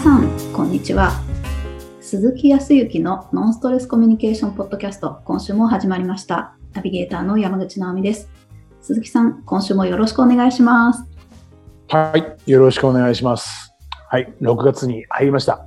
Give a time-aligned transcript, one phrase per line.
[0.00, 1.12] さん、こんにちは。
[2.00, 6.56] 鈴木康之のノンストレスコミュニケーションポッドキャスト、今週も始まりました。
[6.72, 8.30] ナビゲーターの山口直美です。
[8.80, 11.04] 鈴木さん、今週もよろしくお願いします。
[11.88, 13.74] はい、よろしくお願いします。
[14.08, 15.66] はい、6月に入りました。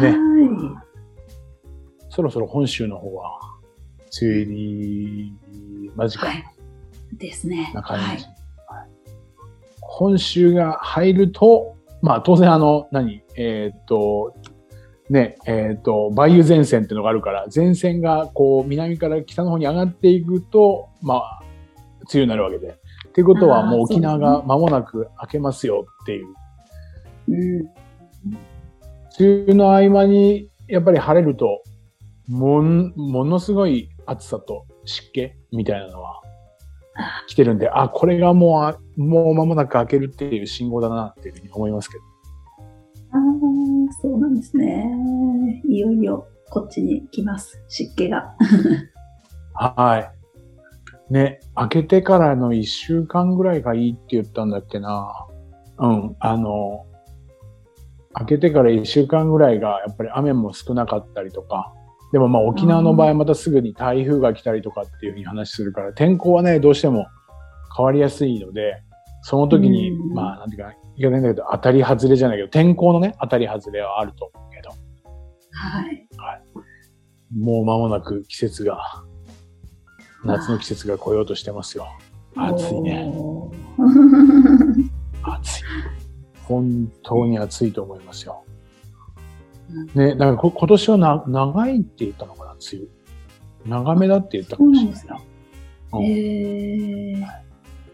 [0.00, 0.82] ねは
[2.08, 3.40] そろそろ本州の方は、
[4.22, 6.10] 梅雨入り間い。
[6.10, 6.44] 近はい。
[7.14, 7.72] ですね。
[7.74, 8.04] な感じ。
[8.04, 8.16] はい。
[8.18, 8.36] はい
[9.88, 11.75] 本州が入ると、
[12.06, 13.22] まあ当然あの、何？
[13.36, 14.36] えーっと、
[15.10, 21.40] ね、えーっと、梅雨前線っていうのがあるから、前線がこう南から北の方に上がっていくと、まあ、
[22.02, 22.78] 梅雨になるわけで。
[23.08, 26.26] っていうことはもう沖縄が間もなく明けますよっていう
[27.28, 27.70] うん。
[29.18, 31.62] 梅雨の合間にやっぱり晴れると
[32.28, 36.20] もんものすごい暑さと湿気みたいなのは
[37.26, 42.02] 来てるんであこれがもうあもう間もなく明けるっていう信号だなっていうふうに思いますけど
[43.12, 45.62] ああ、そうなんですね。
[45.68, 47.62] いよいよこっちに来ます。
[47.68, 48.34] 湿気が。
[49.54, 55.26] はいね明けてからの1週間ぐらいがいいって言ったんだっけな
[55.78, 56.86] うんあの
[58.18, 61.72] 明けてから1週間ぐらいがやっぱり雨も少なかったりとか
[62.12, 67.06] でもまあ沖縄の場合またすぐに台風が来たりとかっていうふうに話するから天候はねどうしても
[67.76, 68.82] 変わりやすいので
[69.22, 70.14] その時にうん。
[70.14, 74.70] まあなんていうか言い方変だけど当たり外れじゃないけど天候のね当たり外れはあると思うけど。
[74.70, 76.06] はい。
[77.36, 79.02] もう間もなく季節が
[80.24, 81.88] 夏の季節が来ようとしてますよ。
[82.36, 83.12] 暑いね。
[85.22, 85.62] 暑い。
[86.44, 88.44] 本当に暑いと思いますよ。
[88.45, 88.45] うん
[89.94, 92.96] ねだからこ今年はな長いって言ったのかな梅雨。
[93.66, 95.16] 長めだって言ったかもしれないな。
[95.16, 97.24] うんえー、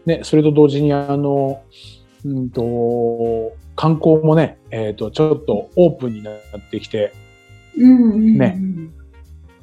[0.05, 1.61] ね、それと同時に、あの、
[2.25, 7.13] うんと、観光もね、えっ、と、ちょっとオープンになってきて、
[7.77, 8.37] うんうんうん。
[8.37, 8.59] ね。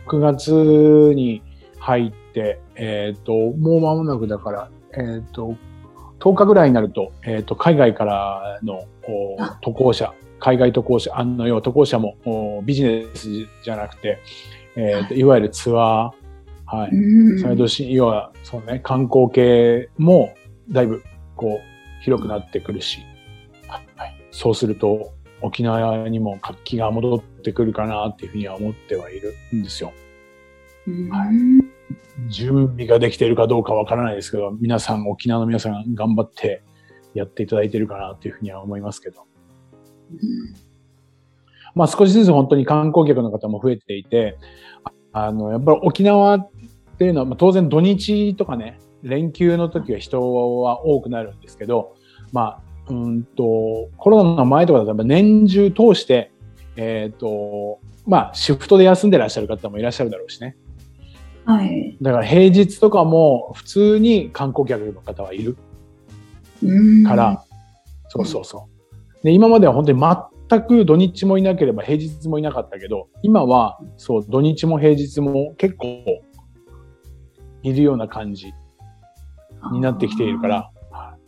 [0.06, 0.53] 9月
[1.15, 1.42] に
[1.78, 5.56] 入って、えっ、と、もう間もなくだから、えっ、と、
[6.19, 8.84] 10日ぐらいになると、えっ、と、海外からの
[9.60, 13.28] 渡航者、海外渡航者、あの、要は渡航者もおビジネス
[13.62, 14.19] じゃなくて、
[14.77, 15.25] えっ、と、い。
[15.25, 17.41] わゆるツアー、はい、うん。
[17.41, 20.34] サイドシーン、要は、そうね、観光系も
[20.71, 21.03] だいぶ、
[21.37, 23.01] こう、広くなってくるし、
[23.67, 25.12] はい、そうすると、
[25.43, 29.93] 沖縄にも活気が戻ってくるかなっていうふうには思ってはいるんですよ。
[30.87, 31.09] うん。
[31.09, 31.71] はい。
[32.28, 36.62] 準備ができているかどうかわからないですけど、皆さん、沖縄の皆さん頑張って
[37.15, 39.27] やっていただいているかなっていうふうには思いますけど。
[41.75, 44.38] まあ少しずつ本当に観光客の方も増えていて、
[45.12, 46.50] あの、やっぱり沖縄っ
[46.98, 50.21] ていうのは、まあ、当然土日とかね、連休の時は人
[50.60, 51.97] は多くなるんですけど、
[52.32, 56.32] まあ、うんと、コロナの前とかだと年中通して、
[56.77, 60.56] えっ、と、まあ、シフトで休んでらっしゃる方もいらっしゃるだろうしね。
[61.44, 61.97] はい。
[62.00, 65.56] だから平日とかも普通に観光客の方はいる
[66.62, 67.44] うんから、
[68.09, 68.79] そうそうそう。
[69.22, 70.00] で、今までは本当に
[70.48, 75.86] 全く土日もいなければ平日もいなかったけど、今はそう、土日も平日も結構
[77.62, 78.53] いるような感じ
[79.72, 81.20] になってきているから、はい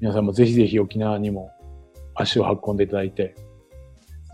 [0.00, 1.50] 皆さんもぜひぜひ沖縄にも
[2.14, 3.34] 足を運んでいただいて、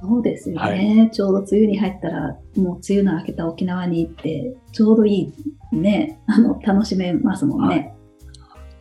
[0.01, 1.11] そうですよはね。
[1.13, 5.33] ちょうど梅雨に入ったら、もう梅雨の明けた沖縄に行って、ちょうどい
[5.73, 7.95] いね、あの、楽しめますもんね。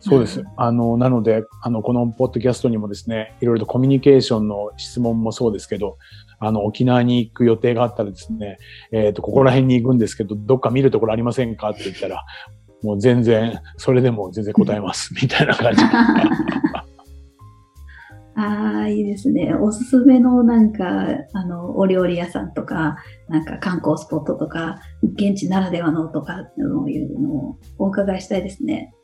[0.02, 0.46] そうですうん。
[0.56, 5.96] あの、なので、あの、このポッドキャストにもですね、いろいろとコミュニケーションの質問もそうですけど、
[6.40, 8.58] あの、沖縄に行く予定があったらですね、
[8.90, 12.24] えっ、と、ここら辺に行くんですけど、どっか見るところありませんかって言ったら、
[12.82, 15.82] もう全然、それでも全然答えます、 みたいな感じ。
[18.34, 19.54] ああ、いいですね。
[19.54, 22.96] おすすめのなんか、あの、お料理屋さんとか、
[23.28, 28.94] なんか観光スポットとか、現地ならではのとか、そういうのをお伺いしたいですね。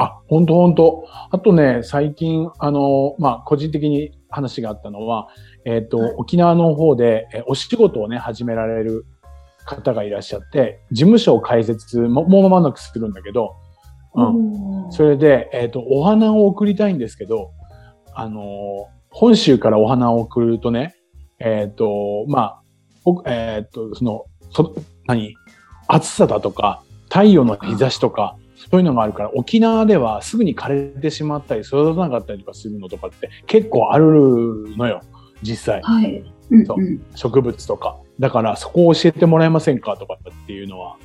[0.00, 1.04] あ、本当本当。
[1.30, 5.28] あとね、最近、あの、まあ、個人的に話があったのは、
[5.64, 6.14] えっ、と、はい。
[6.18, 9.04] 沖縄の方で、えお仕事をね、始められる
[9.64, 13.56] 方がいらっしゃって、事務所を開設も、もう間もなくするんだけど、
[14.14, 14.92] うん。
[14.92, 17.50] それで、えっ、と、お花を送りたいんですけど、
[18.14, 20.94] あのー本州からお花を送るとね、
[21.40, 22.62] えっ、と、まあ、
[23.04, 24.74] おえっ、と、その、そ、
[25.06, 25.34] 何？
[25.88, 28.36] 暑さだとか、太陽の日差しとか、
[28.70, 34.04] そういうのがあるから、沖縄ではすぐに枯れてしまったり、育たなかったりとかするのとかって結構ある
[34.76, 35.00] のよ、
[35.42, 35.82] 実際。
[35.82, 36.24] はい。
[36.50, 37.98] うんそううん植物とか。
[38.18, 40.96] だから、そこを教えてもらえませんかとかっていうのは、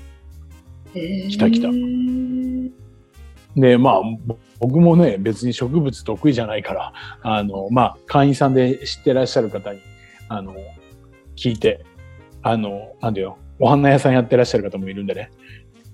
[0.93, 1.69] 来た来た
[3.55, 4.01] で、まあ、
[4.59, 9.79] 僕もね、別に植物得意じゃないから、あの、まあ、会員さんで知ってらっしゃる方に、
[10.29, 10.55] あの、
[11.35, 11.85] 聞いて、
[12.41, 15.29] あの、なんだよ、お花屋さんやってらっしゃる方もいるんでね、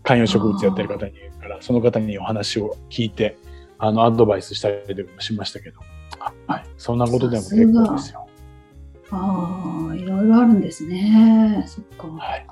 [0.09, 3.37] 観葉植物やってる方に言うから、その方にお話を聞いて、
[3.77, 5.79] あの、アドバイスしたりとかもしましたけど、
[6.47, 6.63] はい。
[6.79, 8.27] そんなことでも結構ですよ。
[9.11, 11.63] ああ、いろいろあるんですね。
[11.67, 12.07] そっか。
[12.07, 12.47] はい。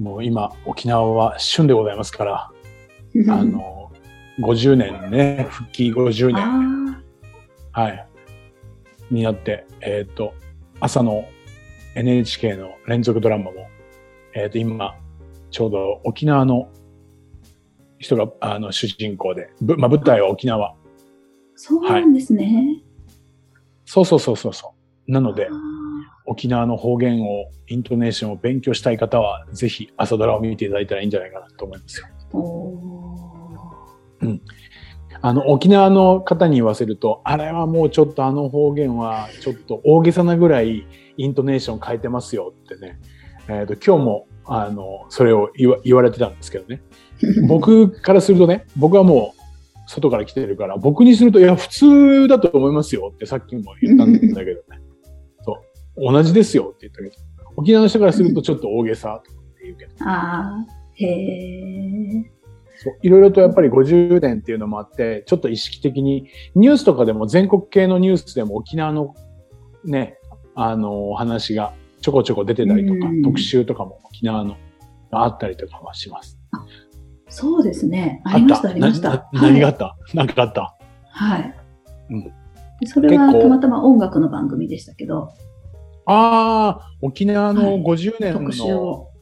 [0.00, 2.50] もう今、沖縄は旬でございますから、
[3.30, 3.92] あの、
[4.40, 7.04] 50年ね、復帰50年。
[7.70, 8.08] はい。
[9.12, 10.34] になって、えっ、ー、と、
[10.80, 11.24] 朝の
[11.94, 13.68] NHK の連続ドラマも、
[14.34, 14.96] えっ、ー、と、今、
[15.50, 16.68] ちょうど沖縄の
[17.98, 20.74] 人が、あの、主人公で、まあ、舞台は沖縄。
[21.54, 22.84] そうなんですね、はい。
[23.84, 24.74] そうそうそうそうそ
[25.08, 25.12] う。
[25.12, 25.48] なので、
[26.26, 32.06] 沖縄の方言を、イントネーションを勉強したい方は、ぜひ朝ドラを見ていただいたらいいんじゃないかなと思いますよ。
[34.20, 34.40] うん。
[35.20, 40.86] あの、沖縄の方に言わせると、あれはもうちょっとあの方言は、ちょっと大げさなぐらい
[41.16, 43.00] イントネーション変えてますよってね。
[43.48, 46.82] えっ、ー、と、今日も、あの、それを言わ言われてたんですけどね。
[47.48, 49.38] 僕からするとね、僕はもう、
[49.90, 54.80] 外から来てるから、僕にすると、いや、普通だと思いますよってさっきも言ったんだけどね。
[55.42, 55.58] そ
[55.96, 56.12] う。
[56.12, 57.14] 同じですよって言ったけど、
[57.56, 59.92] 沖縄の人からするとちょっと大げさとかって言うけど。
[60.00, 62.38] ああ、へえ。
[62.80, 69.14] そういろいろとやっぱり50年っていうのもあって、ちょっと意識的に、ニュースとかでも全国系のニュースでも沖縄の
[69.84, 70.16] ね、
[70.54, 74.56] あの、話がちょこちょこ出てたりとか、特集とかも沖縄の
[75.10, 76.38] があったりとかはします。
[77.28, 78.22] そうですね。
[78.24, 79.28] ありました、ありました。
[79.32, 79.96] 何があった？
[80.14, 80.76] 何、かあった？
[81.10, 81.54] はい。
[82.10, 82.32] うん。
[82.86, 85.30] それはたまたま音楽の番組でしたけど。
[86.06, 88.52] ああ、沖縄の50年の、はい、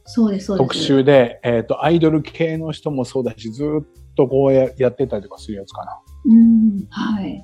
[0.05, 0.69] そうです、そうです。
[0.69, 5.99] 特集で、えっ、ー、と、アイドル系の人もそうだし、ずっとこうややってたりとかするやつかな。
[6.29, 7.43] うん、はい。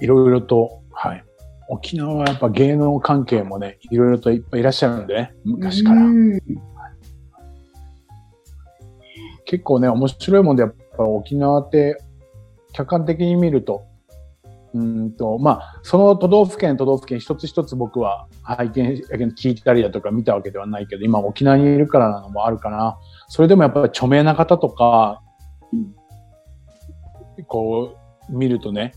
[0.00, 1.24] いろいろと、はい。
[1.68, 6.02] 沖縄はやっぱ芸能関係もね、いろいろといっぱいいらっしゃるんでね、昔から。
[9.44, 11.98] 結構ね、面白いもんで、やっぱ沖縄って、
[12.72, 13.84] 客観的に見ると、
[14.74, 19.02] うんと、まあ、その都道府県、都道府県一つ一つ僕は拝見、
[19.36, 22.98] 聞いたりだとか見たわけではないけど、今沖縄にいるからなのもあるかな。
[23.28, 25.22] それでもやっぱり著名な方とか、
[27.46, 27.96] こ
[28.28, 28.92] う、見るとね、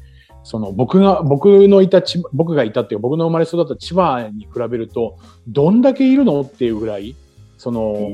[0.50, 5.16] その僕が、僕のいた千葉、僕がいたっていう僕の生まれ育った千葉に比べると、
[5.48, 7.16] どんだけいるのっていうぐらい、
[7.60, 8.10] その、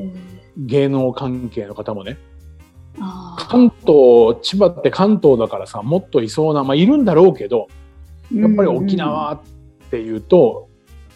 [0.57, 2.17] 芸能関係の方もね。
[3.37, 7.69] 関東、千葉って関東だからさ、もっといそうな、まあいるんだろうけど、
[8.33, 9.39] やっぱり沖縄っ
[9.89, 10.67] ていうと、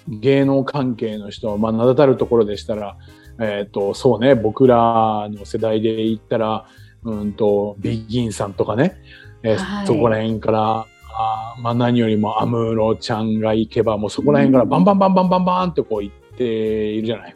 [0.07, 2.95] 芸能関係の人、まあ名だたるところでしたら、
[3.41, 6.65] えっ、ー、と、そうね、僕らの世代で言ったら、
[7.03, 8.95] うんと、ビギンさんとかね、
[9.43, 10.87] えーはい、そこら辺から
[11.21, 17.35] あまあ何よりもアムロちゃんが行けば、もうそこら辺からバンバンバンバンバンバンってこう行っているじゃない。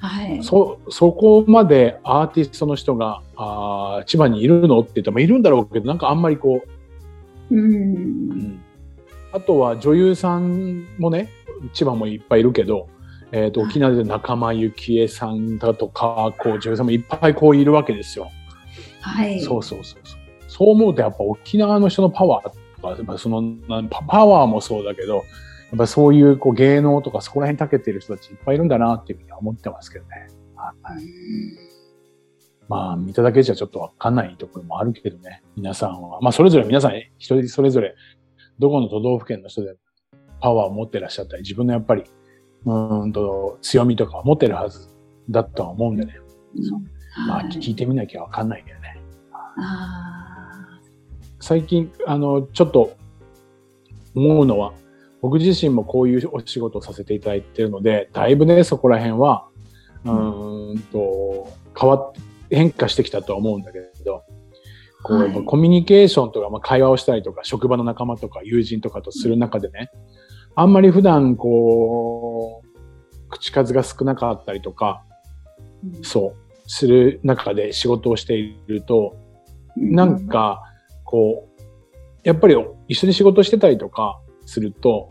[0.00, 0.42] はい。
[0.42, 6.62] そ、そこまでアーティストの人が、あ千葉にいるのって言ってもいるんだろうけど、なんかあんまりこ
[7.50, 7.54] う。
[7.54, 7.62] うん。
[7.62, 7.68] う
[8.34, 8.60] ん、
[9.30, 11.30] あとは女優さんもね、
[11.74, 12.88] 千葉もいっぱいいるけど、
[13.30, 18.30] えっ、ー、と、沖縄で仲間由紀恵さんだとか、こう、女優さんもいっぱいこういるわけですよ。
[19.00, 19.40] はい。
[19.40, 20.26] そうそうそうそう。
[20.48, 22.50] そう思うとやっぱ沖縄の人のパワー
[22.90, 23.42] やっぱその
[23.90, 25.22] パワーもそうだけど、や
[25.74, 30.28] っぱそういうこう芸能とかそこら辺に長けてる人たちいっぱいいるんだなっていうふうには思ってますけどね。
[30.56, 31.04] はい、
[32.68, 35.42] まあ見ただけじゃちょっとわかんないところもあるけどね。
[35.56, 36.20] 皆さんは。
[36.20, 37.94] まあそれぞれ皆さん一人それぞれ
[38.58, 39.74] どこの都道府県の人で
[40.40, 42.04] パワーを持ってらっしゃったり、自分のやっぱり
[42.64, 44.88] うんと強みとかを持ってるはず
[45.28, 46.14] だとは思うんでね。
[47.26, 49.00] まあ聞いてみなきゃわかんないけどね。
[49.58, 50.25] あ
[51.40, 52.96] 最近、あの、ちょっと
[54.14, 54.72] 思うのは、
[55.20, 59.48] 僕自身もこういうお仕事をさせていただいているので、だいぶね、そこら辺は、
[60.04, 62.12] うんと、変わ
[62.50, 64.24] 変化してきたとは思うんだけど、
[65.02, 69.90] こう、はい、コミュニケーションとか、まあ、会話をしたりとか、職場の仲間とか友人とかとする中でね、
[70.54, 75.04] あんまり普段、こう、口数が少なかったりとか、
[75.84, 79.16] うん、そう、する中で仕事をしていると、
[79.76, 80.62] なんか、
[81.06, 81.62] こう、
[82.24, 82.56] やっぱり
[82.88, 85.08] 一緒に仕事してたりとかすると、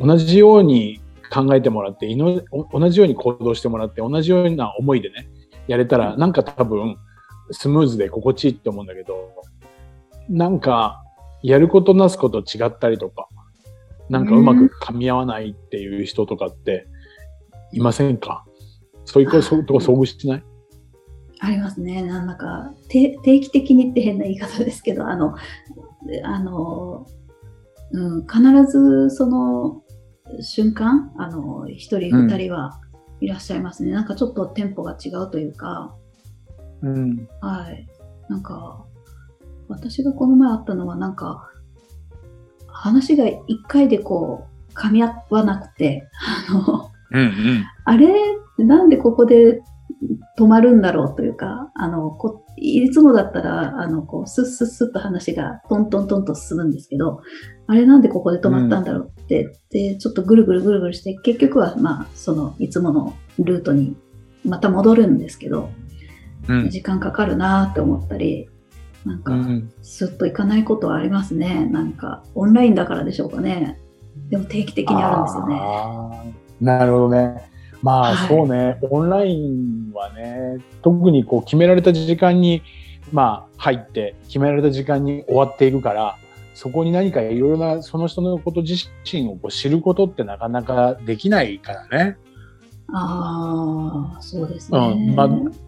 [0.00, 1.00] 同じように
[1.32, 5.28] 考えてもらって、同じように行動してもらって、同じような思いでね、
[5.66, 6.96] やれたら、なんか多分、
[7.50, 9.32] スムーズで心地いいって思うんだけど、
[10.28, 11.02] なんか、
[11.42, 13.28] やることなすこと違ったりとか、
[14.08, 16.86] なんかうまく噛み合わないっていう人とかって、
[17.72, 18.44] いませんか？
[19.04, 20.44] そういうとこ遭遇してない？
[21.40, 22.02] あありますね。
[22.02, 25.34] なんだか、定期的にって変な言い方ですけど、あの、
[26.24, 27.06] あの、
[27.92, 29.82] うん、必ずその
[30.40, 32.80] 瞬間、あの、一人二人は
[33.20, 33.92] いらっしゃいますね。
[33.92, 35.94] なんかちょっとテンポが違うというか、
[36.82, 37.28] うん。
[37.40, 37.86] はい。
[38.28, 38.84] なんか、
[39.68, 41.50] 私がこの前あったのは、なんか、
[42.66, 46.08] 話が一回でこう、噛み合わなくて、
[46.48, 47.64] あの、うんうん。
[47.84, 48.08] あれ、
[48.58, 49.62] なんでここで
[50.38, 57.20] 止まるんだろうというか、あの、こいつもだったら、あの、こう、スッスッスッと話がトントントンと進むんですけど、
[57.66, 63.96] あれなんでここで止まったんだろうって、で、ちょっとぐるぐるぐるぐるして、結局は、まあ、その、いつものルートに
[64.44, 65.70] また戻るんですけど、
[66.48, 66.70] うん。
[66.70, 68.48] 時間かかるなーって思ったり、
[69.04, 71.66] なんか、うんスッといかないことはありますね。
[71.66, 73.78] なんか、オンラインだからでしょうかね。
[74.30, 76.34] でも定期的にあるんですよね。
[76.60, 77.48] なるほどね。
[77.82, 82.62] まあ、はいそうね、オンラインはね、特にこう決められた時間に、
[83.12, 86.16] まあ、入って、決められた時間に終わっていくから、
[86.54, 88.74] そこに何かいろいろなその人のこと自
[89.10, 92.16] 身をこう知ることってなかなかできないからね。
[92.92, 94.78] ああ、そうですね。
[94.78, 95.24] うんま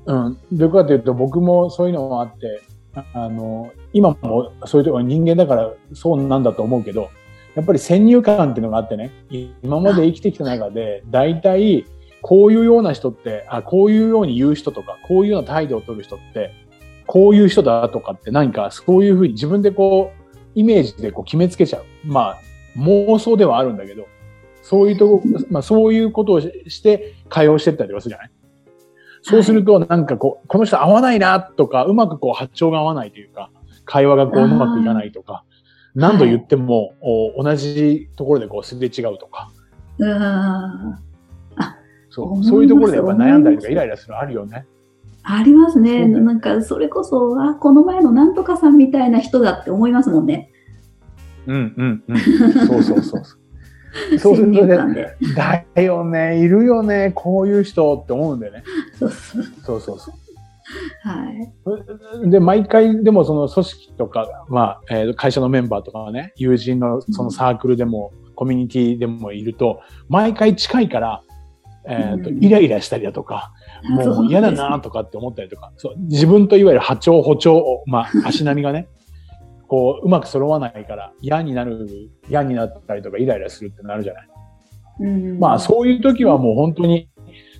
[0.06, 0.38] うん。
[0.52, 2.62] どうかというと、僕もそういうのもあって、
[2.94, 7.10] ああの、今もそういうところ人間だからそうなんだと思うけど、
[7.54, 9.12] やっぱり先入観っていうのがあってね、
[9.62, 11.84] 今まで生きてきた中で、大体、
[12.22, 16.52] こういうような人って、あ、こういうように言う人とか、こういうような態度を取る人って、
[17.06, 20.20] こういう人だとかって何かそういうふうに自分でこう、
[20.54, 21.84] イメージでこう決めつけちゃう。
[22.04, 22.38] まあ、
[22.76, 24.06] 妄想ではあるんだけど、
[24.62, 28.30] そういうとこ、まあそういうことをしして会話をしてったりはするじゃない？
[29.22, 33.50] そうすると、なんかこう、この人合わないなとか、うまくこう波長が合わないというか、
[33.84, 35.44] 会話がこううまくいかないとか、
[35.94, 39.50] 何度言っても、お同じところでこうすれ違うとか、
[39.98, 40.08] うー。
[40.08, 41.09] ん。
[42.10, 44.66] そうそういうところでやっぱ悩んだりとかイライラするのあるよね。
[45.22, 45.90] ありますね。
[45.90, 50.50] そうだよなんか、それこそ、あ、この前のなんとかさんみたいな人だって思いますもんね。
[51.46, 52.18] うんうんうん。
[52.66, 53.40] そうそうそうそう。
[54.18, 58.62] そうするとねで、だよね、いるよね、こういう人って思うんだよね。
[58.98, 59.42] そうそう。
[59.42, 60.14] そうそうそう。
[61.02, 62.30] はい。
[62.30, 71.22] で、毎回でもその組織とか、まあ、えー会社のメンバーとかはね、友人のそのサークルでも、コミュニティでもいると、毎回近いから、
[71.84, 73.52] えーとうんイライラしたりだとか、
[73.88, 78.88] もう嫌だなとかって思ったりとか、そう自分といわゆる波長、歩調、まあ、 足並みがね、
[79.66, 81.86] こう、うまく揃わないから嫌になる、
[82.28, 84.28] 嫌になったりとかイライラするってなるじゃない。
[85.00, 87.08] うんまあ、そういう時はもう本当に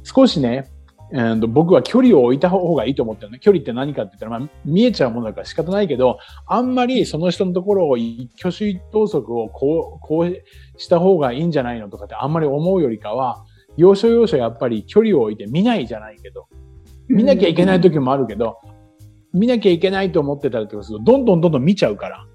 [0.02, 0.66] 少しね、
[1.12, 3.38] えーと僕は距離を置いた方がいいと思ってるね。
[3.40, 10.42] 距離って何かって言ったら、まあ、見えちゃうものだから仕方ないけど、あんまりその人のところを一挙手一投足をこう、こう
[10.80, 13.44] した方がいいんじゃないのとかってあんまり思うよりかは、
[13.76, 16.48] 要所要所やっぱり距離を置いて見ないじゃないけど、
[17.08, 18.58] 見なきゃいけない時もあるけど、
[19.32, 22.26] 見なきゃいけないと思ってたりとかすると、どんどんどんどん見ちゃうから、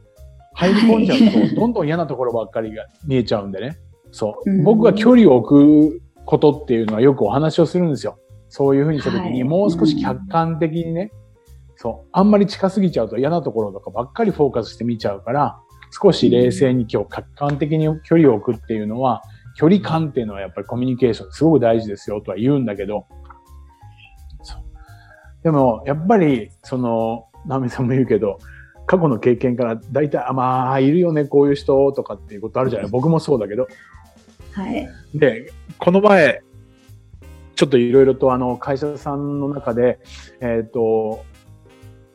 [0.53, 3.77] 入り込んじゃうはいと、どんどん嫌なところばっかりが見えちゃうんでね。
[4.11, 4.63] そううん。
[4.63, 8.17] 僕は距離を置くことっていうのはよくお話をするんですよ。
[8.49, 11.11] そういうふうにした時に、はいもう少し客観的にね、
[11.75, 12.09] そう。
[12.13, 15.59] あんまり近すぎちゃうと嫌なところとかばっかりフォーカスして見ちゃうから、
[15.91, 19.21] 少し冷静に今日客観的に距離を置くっていうのは、
[19.55, 23.05] 距離感っていうのはやっぱりコミュニケーションすごく大事ですよとは言うんだけど、
[25.43, 28.39] でもやっぱりその、ナミさんも言うけど、
[28.88, 32.89] 過去の経験から大体、あ、まあ、いるよね、こういう人とかっていうことあるじゃない？
[32.89, 33.67] 僕もそうだけど。
[34.51, 34.88] はい。
[35.13, 36.41] で、この前、
[37.55, 40.00] ちょっといろいろとあの会社さんの中で、
[40.41, 41.24] えっ、と、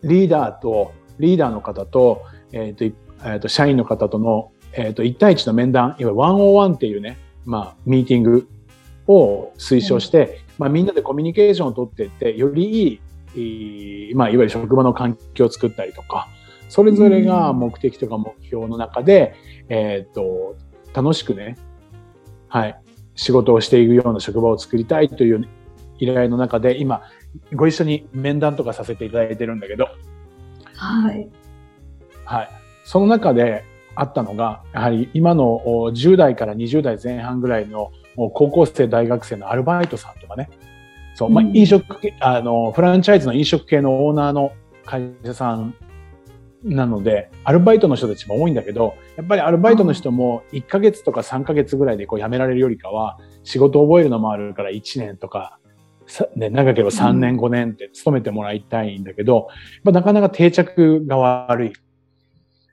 [0.02, 7.18] リーダーと、リーダーの方と、えっ、と、いえーと、社員の方との、えっ、と、1対1の面談、いわゆる101っていうね、
[7.50, 8.48] まあ、ミーティング
[9.08, 13.00] を推奨して、まあ、みんなでコミュニケーションを取っていって、より
[13.34, 16.28] いい、まあ、いわゆる職場の環境を作ったりとか、
[16.68, 19.34] それぞれが目的とか目標の中で、
[19.68, 20.54] えっ、と、
[20.94, 21.56] 楽しくね、
[22.46, 22.80] はい、
[23.16, 25.48] 仕事をしていくような職場を作りたいという
[25.98, 27.02] 依頼の中で、今、
[27.52, 29.88] ご一緒に面談とかさせていただいてるんだけど、
[30.76, 31.28] はい。
[32.24, 32.48] はい。
[32.84, 40.48] その中であったのが、やはり今のお10代から20代前半ぐらいのお高校生、大学生のアルバイトさんとかね、
[41.14, 41.56] そう、まあ、うん。
[41.56, 44.52] 飲食系、あの、フランチャイズの飲食系のオーナーの
[44.84, 45.74] 会社さん
[46.64, 55.58] なので、アルバイトの人たちも多いんだけど、やっぱりアルバイトの人も1ヶ月とか3ヶ月ぐらいでこう辞められるよりかは、仕事を覚えるのもあるから1年とか、
[56.06, 59.46] さね、長ければ3年、5年って勤めてもらいたいんだけど、やっ
[59.84, 61.72] ぱなかなか定着が悪い。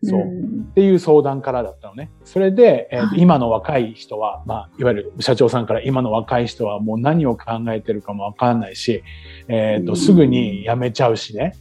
[0.10, 0.22] そう。
[0.22, 2.12] っていう相談からだったのね。
[2.24, 9.04] それで、えーと今の若い人は、まあ、いわゆる社長さんから今の若い人はもう何を考えてるかもわかんないし、
[9.48, 11.54] えっ、と、すぐに辞めちゃうしね。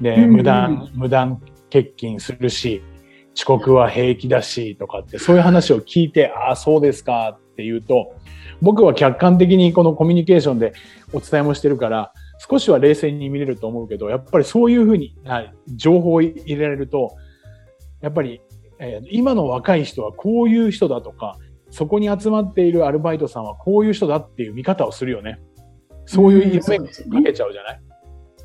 [0.00, 1.40] で、無断、無断
[1.72, 2.82] 欠勤するし、
[3.34, 8.14] 遅刻は平気だし、とかって、そういう話を聞いて、ああ、そうですかって言うと、
[8.60, 10.72] 僕は客観的にこのコミュニケーションで
[11.12, 17.16] お伝えもしてるから、少しは冷静に見れると思うけど、やっぱりそういうふうに、はい、情報を入れられると、
[18.00, 18.40] やっぱり、
[18.78, 21.36] えー、今の若い人はこういう人だとか、
[21.70, 25.40] そこに集まっているアルバイトさんはこういう人だっていう見方をするよね。
[26.06, 27.80] そういう色目かけちゃうじゃない、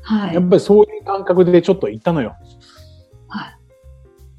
[0.02, 0.34] はい。
[0.34, 2.36] やっぱりそういう感覚でちょっと行ったのよ。
[3.28, 3.56] はい。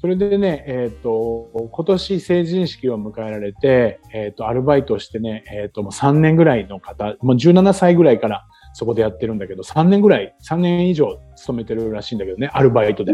[0.00, 13.12] それでね、えっ、ー、と、今年成人式を迎えられて、えっ、ー、と、アルバイトをしてね、えっ、ー、と、もう3年ぐらいの方、もう17歳ぐらいからそこでやってるんだけど、3年ぐらい、3年以上勤めてるらしいんだけどね、アルバイトで。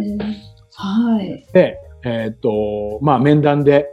[0.74, 1.46] はい。
[1.54, 3.88] で、えっ、と、まあ、面談で、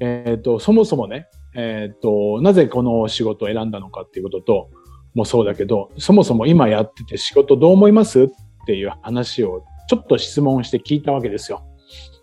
[0.00, 4.70] えっ、と、そもそもね、えっ、と、なぜこの仕事を選んだのかっていうことと、
[5.14, 8.28] もそうだけど、そもそも今やってて仕事どう思いますっ
[8.66, 11.62] ていう話をちょっと質問して聞いたわけですよ。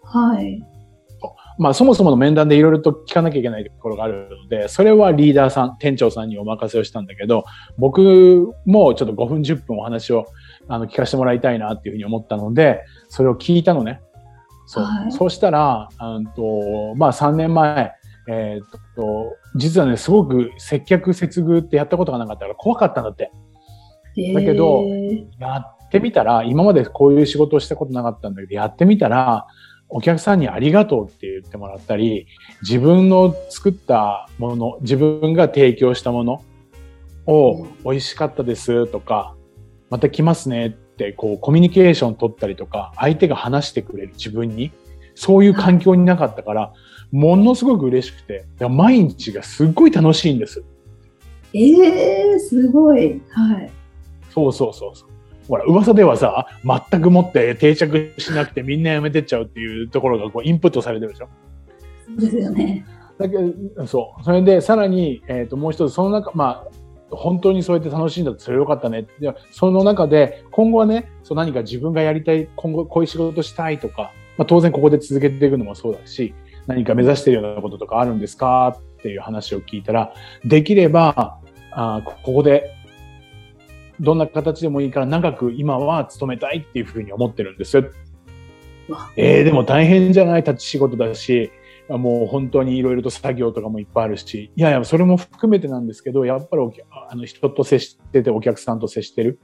[0.03, 0.59] はい。
[1.59, 7.43] まあそもそもの面談でいろいろと聞かなきゃいけないところがあるので、それはリーダーさん、店長さんにお任せをしたんだけど、
[7.77, 10.25] 僕もちょっと5分10分お話を
[10.69, 14.01] あの聞かせてもらいたいなっていうふうに思ったので、それを聞いたのね。
[14.69, 14.83] そう。
[14.83, 17.91] はい、そうしたら、うんと、まあ3年前、
[18.29, 23.31] えー、っと、実はね、すごく接客接遇ってやったことがなかったから怖かったんだって。
[24.35, 24.83] だけど、
[25.39, 29.47] やってみたら、今までこういう仕事をしたことなかったんだけど、やってみたら、
[29.87, 32.27] お客さんにありがとうって言ってもらったり、
[32.61, 36.43] 自分の作ったもの、自分が提供したもの
[37.25, 39.35] を美味しかったですとか、
[39.89, 44.71] また来ますねってこうコミュニケーション取ったりとか、相手が話してくれる自分に、
[45.15, 46.73] そういう環境になかったから、
[47.11, 50.63] ものすごく嬉しくて、毎日がすっごい楽しいんです。
[51.53, 53.21] ええー、すごい。
[53.29, 53.71] はい。
[54.29, 55.09] そうそうそうそう。
[55.47, 56.47] ほら、噂ではさ、
[56.91, 61.29] 全くもって定着しなくてみんな辞めてっちゃうっていうところがこうインプットされてるでしょ？
[62.05, 62.85] そうですよね。
[63.17, 64.23] だけど、そう。
[64.23, 66.78] それで、さらに、えっ、ー、と、もう一つ、その中、まあ、
[67.11, 69.07] 本当にそうやって楽しんだとそれよかったね。
[69.19, 76.33] でその中で、今後はね、そう何か自分がやりたい、今後こういう仕事したいとか、まあ、当然ここで続けていくのもそうだし、
[76.67, 80.13] 何か目指しているようなこととかあるんですかっていう話を聞いたら、
[80.45, 81.39] できれば、
[81.71, 82.75] あここで
[83.99, 87.91] どんな形でもいいから長く今は勤めたいっていうふうに思ってるんです。
[89.15, 90.41] えー、でも大変じゃない？
[90.41, 91.51] 立ち仕事だし、
[91.89, 99.39] もう本当にいろいろと作業とかもいっぱいあるし、いやいや、それも含めてなんですけど、やっぱりあの人と接しててお客さんと接してる。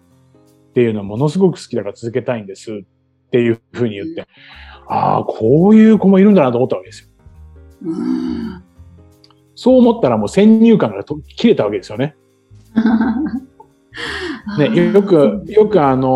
[0.70, 2.72] っていうのはものすごく好きだから続けたいんです。
[2.74, 4.28] っていうふうに言って、
[4.88, 7.10] ああ、こういう子もいるんだなと思ったわけですよ。
[9.56, 12.16] そう思ったらもう先入観が切れたわけですよね。
[14.60, 16.10] ね、よく、よくあの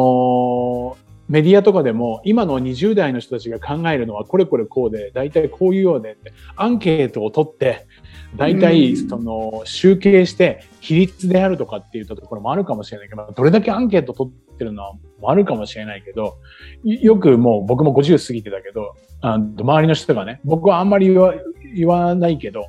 [1.30, 7.88] メディアとかでも今の20代の人たちが考えるのはこれこれこうで大体こういうようでってアンケートを取って
[8.36, 14.96] 大体その集計して比率であるとかって言ったところもあるかもしれないけどどれだけアンケート取ってるのは
[15.28, 16.38] あるかもしれないけど
[16.84, 21.36] よくもう僕も50過ぎてたけどあ周りの人がね僕はあんまり言わ
[21.76, 22.65] 言わないけど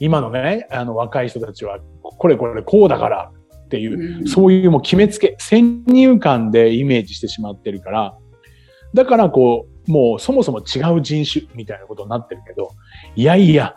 [0.00, 3.32] 今のねあの若い人たちはこれこれこうだから
[3.66, 8.16] っていう、うん、そういうもう決めつけ、先入観でイメージしてしまってるから、
[8.94, 12.70] だからこう、もうそもそも違う人種みたいなことになってるけど、
[13.14, 13.74] いやいや、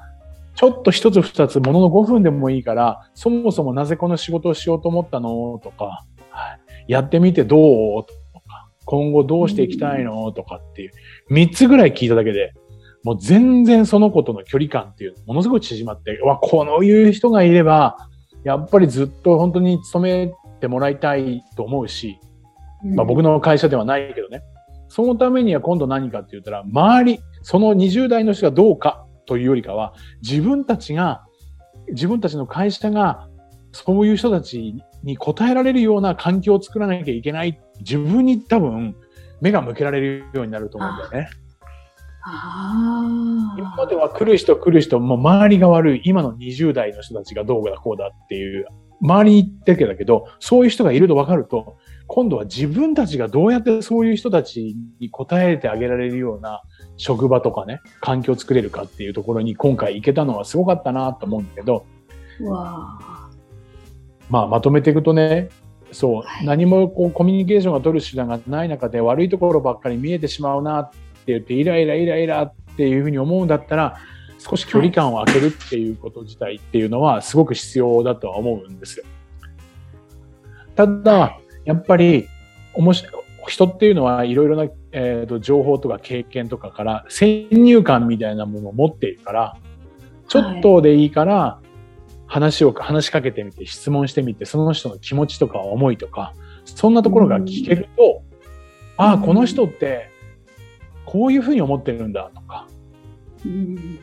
[0.56, 5.60] ちょっと一つ二つ、ものの5分でもいいから、そもそもなぜこの仕事をしようと思ったの？
[5.64, 6.06] とか、
[6.88, 7.58] やってみてど
[8.00, 8.06] う？
[8.06, 10.32] とか、今後どうしていきたいの？
[10.32, 10.92] とかっていう、
[11.32, 12.54] 3つぐらい聞いただけで、
[13.04, 18.09] もう全然その子との距離感っていうのものすごい縮まって、わ、このいう人がいれば、
[18.44, 22.20] やっぱりずっと本当に勤めてもらいたいと思うし、
[22.84, 24.42] まあ僕の会社ではないけどね。
[24.88, 31.26] そのためには今度何かって言ったら、周り、その20代の人がどうかというよりかは、自分たちが、
[31.90, 33.28] 自分たちの会社が、
[33.72, 37.62] そういう人たちに応えられるような環境を作らなきゃいけない。
[37.80, 38.96] 自分に多分、
[39.42, 41.30] 目が向けられるようになると思うんだよね。
[43.58, 48.66] 今までは来る人来る人、もう周りが悪い、今の20代の人たちがどうだこうだっていう、
[49.02, 56.64] 周りに言ってるだけど、そういう人がいると分かると、今度は自分たちがどうやってそういう人たちに応えてあげられるような
[56.98, 61.86] 職場とかね、環境を作れるかっていうところに今回行けたのはすごかったなと思うんだけど、
[64.30, 65.50] まあまとめていくとね、
[65.92, 70.92] そう、はい、何もこうコミュニケーションが取る手段がない中で悪いところばっかり見えてしまうなっ
[71.38, 73.98] っ言ってイライライライラっていうふうに思うんだったら
[74.40, 79.06] 少し距離感を空けるっていうこと自体っていうのはすごく必要だとは思うんですよ。
[80.76, 82.28] ただ、やっぱり
[82.74, 89.58] 面白い人っていうのはいろいろな、えーと、情報とか経験とかから先入観みたいなものを持っているから
[90.28, 91.60] ちょっとでいいから
[92.28, 96.34] 話を話しかけてみて質問してみてその人の気持ちとか思いとか
[96.66, 98.22] そんなところが聞けると、
[98.98, 100.12] うん、ああこの人って
[101.10, 102.68] こういうふうに思ってるんだとか、
[103.44, 104.00] うん、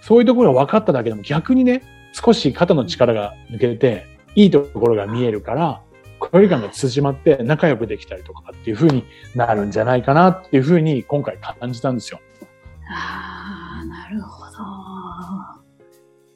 [0.00, 1.82] そういうところが分かっただけでも逆にね
[2.12, 4.06] 少し肩の力が抜けて
[4.36, 5.82] いいところが見えるから
[6.20, 9.02] 距離感が縮まって仲良くできたりとかっていうふうに
[9.34, 12.20] なるんじゃないかなっていうふうに今回感じたんですよ。
[12.88, 14.52] ああ、なるほど。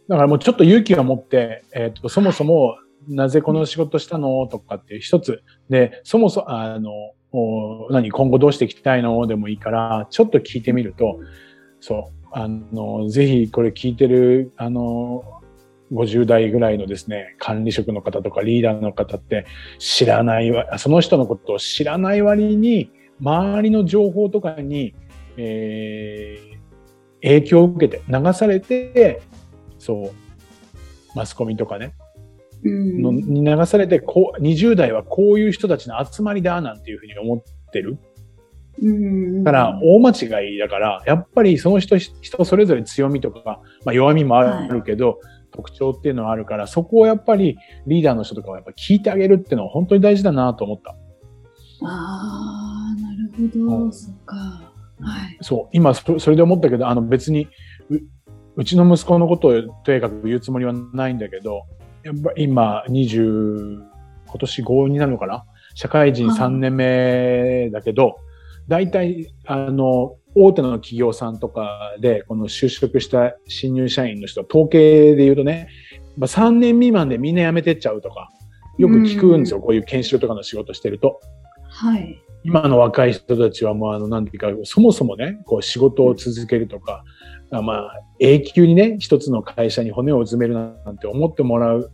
[0.08, 2.76] だからもうちょっと勇気を持って、えっ、ー、と、そもそも
[3.08, 4.46] なぜこの仕事したの？
[4.46, 5.42] とかっていう一つ。
[5.68, 6.90] で、そもそも、あの、
[7.90, 9.26] 何、今後どうしていきたいの？
[9.26, 11.18] でもいいから、ちょっと聞いてみると、
[11.80, 15.24] そう、あの、ぜひこれ聞いてる、あの、
[15.92, 19.46] 50代ぐらいのですね、管理職の方とかリーダーの方って
[19.78, 24.94] 知らないわ、その人のことを知らない割に、周りの情報とかに、
[25.36, 29.22] えー、影響を受けて、流されて、
[29.78, 30.10] そう、
[31.14, 31.94] マスコミとかね、
[32.64, 37.98] のに流されてこう、20代はこういう人たちの集まりだなんていうふうに思ってる。
[39.44, 45.16] だから、大間違いだから、やっぱりその人、人それぞれ強みとか、まあ、弱みもあるけど、はい
[45.52, 50.96] 特徴っていうのはあるから、そこをやっぱりリーダーの人とかはやっぱ聞いてあげるっていうのは本当に大事だなと思った。
[51.84, 54.36] ああ、なるほど、うん、そっか。
[55.00, 55.38] はい。
[55.42, 57.48] そう、今それで思ったけど、あの別に
[57.90, 57.98] う、
[58.56, 61.64] うちの息子のことをとにかく言うつもりはないんだけど、
[62.36, 63.82] 今20、
[64.26, 65.44] 今年5になるのかな？
[65.74, 68.16] 社会人3年目だけど、
[68.68, 75.68] 大体、あの、大手の企業さんとかで、この就職した新入社員の人、統計で言うとね、
[76.16, 78.30] まあ、3年未満でみんな辞めてっちゃうとか、
[78.78, 81.20] よく聞くんですよ、こういう研修とかの仕事してると。
[81.68, 82.18] はい。
[82.44, 87.04] 今の若い人たちはもうあの、なんていうか、そもそもね、こう仕事を続けるとか、
[87.50, 91.92] まあ、永久にね、一つの会社に骨を詰めるなんて思ってもらう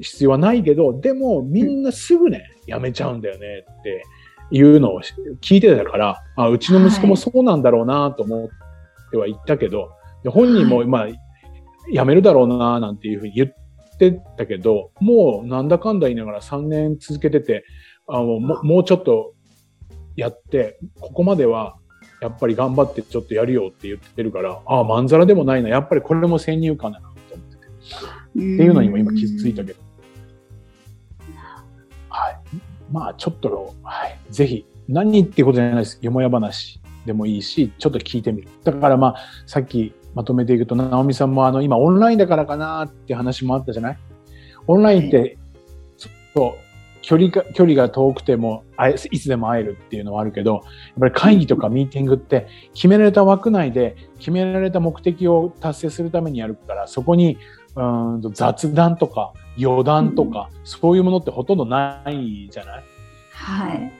[0.00, 4.02] 必要はないけど、でもみんなすぐね、辞めちゃうんだよねって
[4.50, 5.02] いうのを
[5.42, 8.48] 聞いてたから、あうちの息子もそうなんだろうなと思っ
[9.10, 9.88] ては言ったけど、は
[10.24, 11.08] い、本人も、まあ、
[11.92, 17.64] 辞めるだろうななんていうふうに言ってたけど、もうなんだかんだ言いながら3年続けてて、
[18.08, 19.34] あのももうちょっと
[20.16, 21.76] やって、ここまでは
[22.20, 27.66] やっぱり頑張ってちょっとやるよって言ってるから、ああ、まんざらでもないな、やっぱりこれも先入観だなと思ってて。
[27.66, 29.80] っていうのにも今気づいたけど。
[32.08, 32.38] はい。
[32.90, 34.18] まあちょっと、はい。
[34.30, 35.98] ぜひ、何っていうことじゃないです。
[36.02, 38.48] よもや話でもいいし、ちょっと聞いてみる。
[38.64, 43.98] だからまあ、さっきまとめていくと、直美さんもあの、今オンラインだからかなって話もあったじゃない？
[44.66, 45.38] オンラインって、
[46.34, 46.69] そう、
[47.02, 48.64] 距離が、距離が遠くても、
[49.10, 50.62] いつでも会えるっていうのはあるけど、やっ
[51.00, 57.38] ぱり会議とかミーティングって決められた枠内で決められた目的を達成するためにやるから、そこに
[57.76, 62.84] うん雑談とか余談とか、うん、そういうものってほとんどないじゃない？
[63.32, 63.92] はい。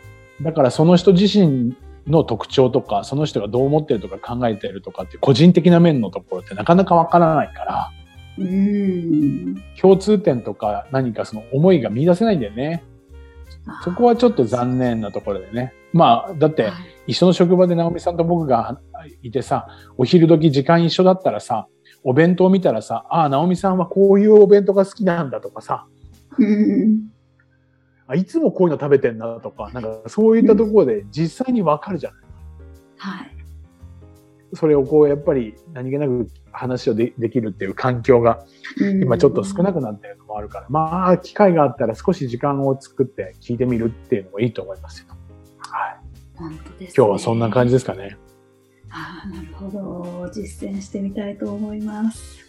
[0.43, 7.91] だからその人自身の特徴とか、その人がどう思ってるとか考えてるとかって個人的な面のところってなかなかわからないから、
[8.39, 12.83] うん共通点とか何かその思いが見出せないんだよね。
[13.85, 15.73] そこはちょっと残念なところでね。
[15.93, 16.71] まあ、だって、
[17.07, 18.81] 一緒の職場で直美さんと僕が
[19.23, 21.67] いてさ、お昼時時間一緒だったらさ、
[22.05, 25.87] お弁当見たらさ、ああ、直美さんはこういうお弁当が好きなんだとかさ、
[28.07, 32.21] あいつもこういうの食べてんだとか、なんかそういったところで実際にわかるじゃない。
[32.97, 33.31] はい。
[34.55, 38.45] それをこう、やっぱり何気なく話をでできるっていう環境が、
[39.03, 45.07] 今ちょっと少なくなってるのもあるから、まあ、機会があったら少し時間を作って聞いてみるっていうのもいいと思いますよ。
[45.59, 45.97] はい。
[46.37, 48.17] 本当です、ね、今日はそんな感じですかね。
[48.91, 50.31] ああ、なるほど。
[50.33, 52.41] 実践してみたいと思います。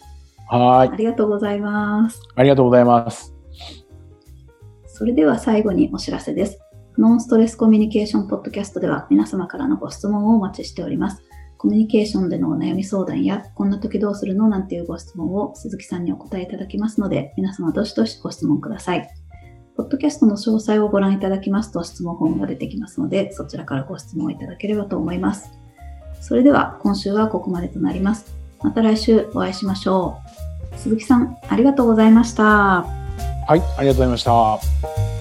[0.47, 0.89] はい。
[0.89, 2.21] ありがとうございます。
[2.35, 3.35] ありがとうございます。
[4.87, 6.59] それでは最後にお知らせです。
[6.97, 11.23] ノンストレスコミュニケーションポッドキャストでは皆様からのご質問をお待ちしております。
[11.61, 19.07] コミュニケーションでのお悩み相談や、こんな時どうするのなんていうご質問を鈴木さんにお答えいただきますので、皆様どしどしご質問ください。
[19.77, 25.51] ポッドキャストの詳細をご覧いただきますと質問フォームが出てきますので、そちらからご質問いただければと思います。
[26.19, 28.33] それでは今週はここまでとなります。
[28.63, 30.17] また来週お会いしましょ
[30.73, 30.77] う。
[30.79, 32.43] 鈴木さん、ありがとうございました。
[32.43, 32.85] は
[33.49, 35.20] い、ありがとうございました。